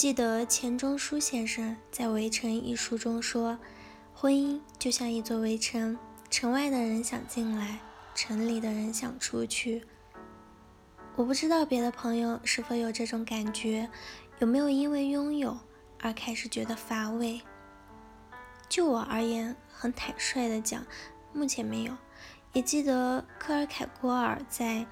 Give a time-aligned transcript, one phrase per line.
[0.00, 3.58] 记得钱钟书先生在《围城》一书中说
[4.16, 5.98] ：“婚姻就像一座围城，
[6.30, 7.80] 城外的人想进来，
[8.14, 9.84] 城里的人想出去。”
[11.16, 13.90] 我不知道别的朋友是否有这种感觉，
[14.38, 15.58] 有没有因为拥有
[16.00, 17.42] 而开始觉得乏味？
[18.70, 20.86] 就我而言，很坦率的讲，
[21.34, 21.94] 目前没有。
[22.54, 24.76] 也记得科尔凯郭尔在《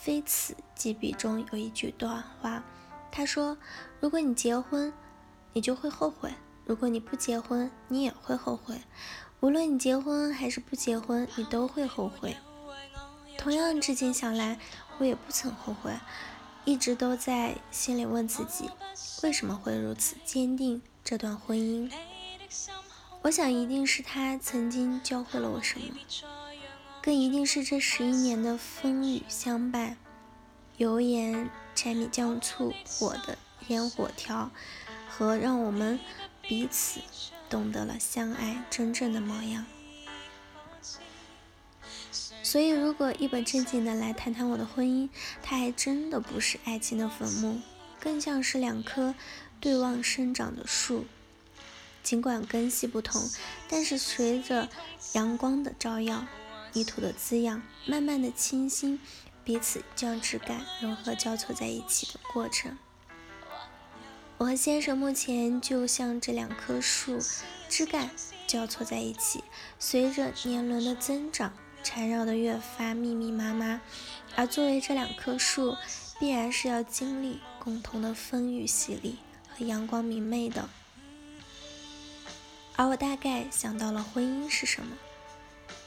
[0.00, 2.64] 非此即彼》中有一句短话。
[3.16, 3.56] 他说
[3.98, 4.92] ：“如果你结婚，
[5.54, 6.28] 你就会后悔；
[6.66, 8.78] 如果你不结婚，你也会后悔。
[9.40, 12.36] 无论你结婚还是不结婚，你都会后悔。
[13.38, 14.60] 同样，至今想来，
[14.98, 15.92] 我也不曾后悔，
[16.66, 18.68] 一直都在心里问自己，
[19.22, 21.90] 为什么会如此坚定这段婚姻？
[23.22, 25.96] 我想，一定是他曾经教会了我什么，
[27.00, 29.96] 更一定是这十一年的风雨相伴，
[30.76, 33.36] 油盐。”柴米酱醋火的
[33.68, 34.50] 烟火条，
[35.10, 36.00] 和让我们
[36.40, 37.00] 彼此
[37.50, 39.66] 懂得了相爱真正的模样。
[42.42, 45.10] 所以，如果一本正经的来谈谈我的婚姻，
[45.42, 47.60] 它还真的不是爱情的坟墓，
[48.00, 49.14] 更像是两棵
[49.60, 51.04] 对望生长的树。
[52.02, 53.28] 尽管根系不同，
[53.68, 54.70] 但是随着
[55.12, 56.24] 阳光的照耀、
[56.72, 58.98] 泥土的滋养，慢慢的清新。
[59.46, 62.76] 彼此将枝干融合交错在一起的过程。
[64.38, 67.20] 我和先生目前就像这两棵树，
[67.68, 68.10] 枝干
[68.48, 69.44] 交错在一起，
[69.78, 71.52] 随着年轮的增长，
[71.84, 73.80] 缠绕的越发密密麻麻。
[74.34, 75.76] 而作为这两棵树，
[76.18, 80.68] 必然是要经历共同的风雨洗礼和阳光明媚的。
[82.74, 84.96] 而我大概想到了婚姻是什么。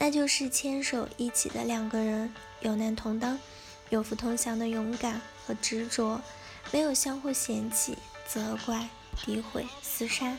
[0.00, 3.38] 那就是牵手一起的两个人，有难同当，
[3.90, 6.20] 有福同享的勇敢和执着，
[6.70, 10.38] 没有相互嫌弃、责怪、诋毁、厮杀，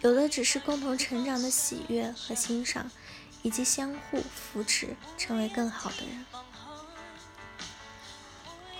[0.00, 2.90] 有的只是共同成长的喜悦和欣赏，
[3.42, 6.24] 以及相互扶持，成为更好的人。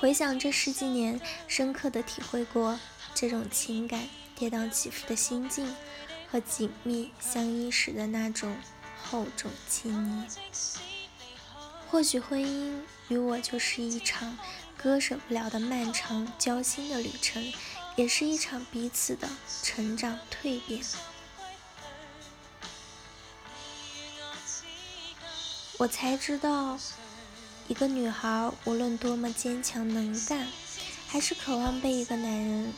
[0.00, 2.80] 回想这十几年，深刻的体会过
[3.14, 5.76] 这种情感跌宕起伏的心境，
[6.30, 8.56] 和紧密相依时的那种。
[9.10, 10.28] 厚重亲昵，
[11.90, 14.36] 或许婚姻与我就是一场
[14.76, 17.52] 割舍不了的漫长交心的旅程，
[17.96, 19.26] 也是一场彼此的
[19.62, 20.82] 成长蜕变。
[25.78, 26.78] 我才知道，
[27.66, 30.46] 一个女孩无论多么坚强能干，
[31.06, 32.74] 还是渴望被一个男人、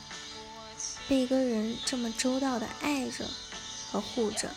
[1.08, 3.26] 被一个人这么周到的爱着
[3.90, 4.48] 和护着。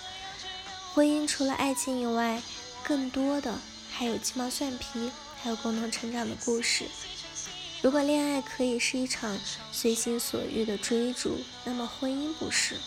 [0.94, 2.40] 婚姻除了爱情以外，
[2.84, 3.58] 更多的
[3.92, 5.12] 还有鸡毛蒜皮，
[5.42, 6.86] 还有共同成长的故事。
[7.82, 9.36] 如果恋爱可以是一场
[9.72, 12.78] 随心所欲的追逐，那么婚姻不是。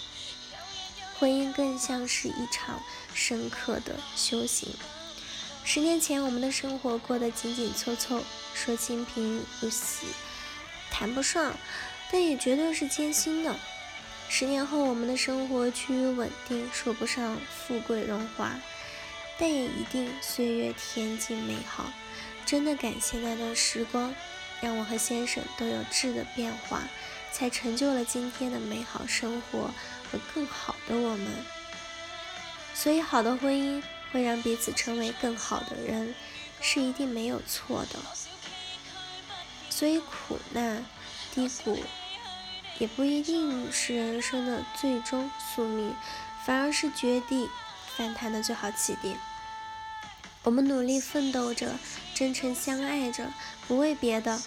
[1.18, 2.80] 婚姻更像是一场
[3.12, 4.68] 深刻的修行。
[5.64, 8.22] 十年前，我们的生活过得紧紧凑凑，
[8.54, 10.06] 说清贫如洗，
[10.92, 11.56] 谈不上，
[12.12, 13.56] 但也绝对是艰辛的。
[14.28, 18.52] 十年后，我们的生活趋于稳定，说不上富贵荣华，
[19.38, 21.90] 但也一定岁月恬静美好。
[22.44, 24.14] 真的感谢那段时光，
[24.60, 26.82] 让我和先生都有质的变化，
[27.32, 29.70] 才成就了今天的美好生活
[30.10, 31.28] 和更好的我们。
[32.74, 33.82] 所以，好的婚姻
[34.12, 36.14] 会让彼此成为更好的人，
[36.60, 37.98] 是一定没有错的。
[39.70, 40.84] 所以，苦难、
[41.34, 41.78] 低谷。
[42.78, 45.94] 也不一定是人生的最终宿命，
[46.44, 47.48] 反而是绝地
[47.96, 49.16] 反弹的最好起点。
[50.42, 51.78] 我们努力奋斗着，
[52.14, 53.32] 真诚相爱着，
[53.66, 54.40] 不为别的，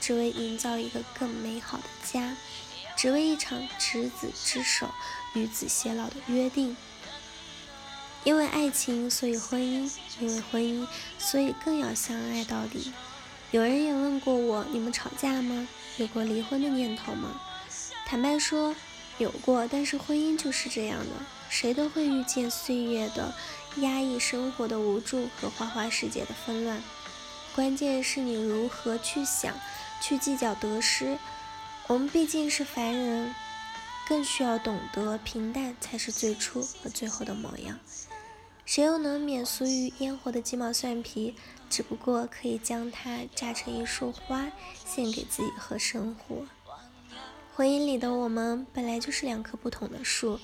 [0.00, 2.36] 只为营造一个更美好的家，
[2.96, 4.88] 只为一场执子之手，
[5.34, 6.76] 与子偕老的约定。
[8.24, 10.86] 因为爱情，所以婚姻；因为婚姻，
[11.18, 12.92] 所以更要相爱到底。
[13.50, 15.66] 有人也问过我：你们吵架吗？
[15.98, 17.40] 有过离婚的念头吗？
[18.12, 18.76] 坦白说，
[19.16, 21.12] 有过，但是婚姻就是这样的，
[21.48, 23.32] 谁都会遇见岁月的
[23.76, 26.82] 压抑、生活的无助和花花世界的纷乱。
[27.54, 29.58] 关键是你如何去想，
[30.02, 31.16] 去计较得失。
[31.86, 33.34] 我们毕竟是凡人，
[34.06, 37.78] 更需要懂得平淡才是最初和最后的模样。
[38.66, 41.34] 谁又能免俗于烟火的鸡毛蒜皮？
[41.70, 44.52] 只不过可以将它榨成一束花，
[44.84, 46.46] 献给自己和生活。
[47.54, 50.40] 婚姻里的我们本来就是两棵不同的树，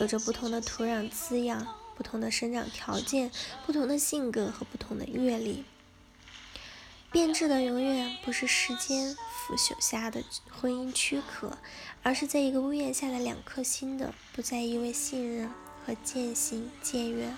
[0.00, 3.30] 有着不同的土壤滋养、不同的生长条件、
[3.66, 5.64] 不同的性格和不同的阅历。
[7.12, 11.58] 变质的永远不是时间腐朽下的婚姻躯壳，
[12.02, 15.50] 而是在一个屋檐下的两颗心的不再因为信任
[15.84, 17.36] 和渐行渐远。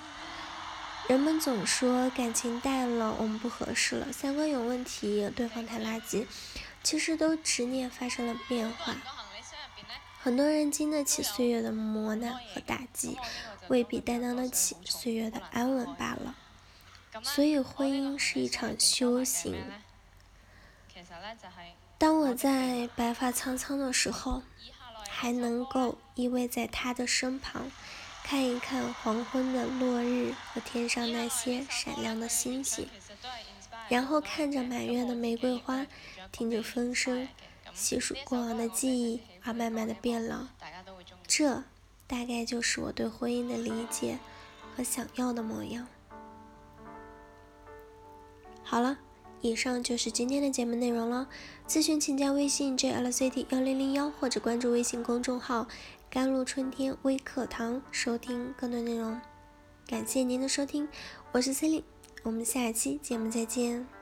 [1.08, 6.26] 人们总说感情淡了，我们不合适了，三观有问题，对方太垃圾。
[6.82, 8.96] 其实都执念发生了变化。
[10.22, 13.16] 很多人经得起岁月的磨难和打击，
[13.68, 16.36] 未必担当得起岁月的安稳罢了。
[17.22, 19.64] 所以，婚姻是一场修行。
[21.98, 24.42] 当我在白发苍苍的时候，
[25.08, 27.70] 还能够依偎在他的身旁。
[28.22, 32.88] 看一看黄昏的落日和天上那些闪亮的星星，
[33.90, 35.86] 然后看着满院的玫瑰花，
[36.30, 37.28] 听着风声，
[37.74, 40.46] 细数过往的记忆而慢慢的变老。
[41.26, 41.64] 这
[42.06, 44.18] 大概就是我对婚姻的理解
[44.76, 45.86] 和想要的模样。
[48.62, 48.98] 好了，
[49.40, 51.28] 以上就是今天的节目内容了。
[51.66, 55.66] 咨询请加微信 jlct 幺零零幺或者关注微信公众号。
[56.08, 59.20] 甘露春天微课堂，收听更多内容。
[59.86, 60.88] 感谢您的收听，
[61.30, 61.84] 我是 c e l i n e
[62.22, 63.99] 我们下期节目再见。